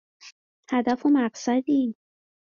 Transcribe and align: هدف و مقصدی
هدف 0.71 1.05
و 1.05 1.09
مقصدی 1.09 1.95